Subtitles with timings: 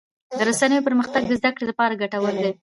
[0.37, 2.51] د رسنیو پرمختګ د زدهکړې لپاره ګټور دی.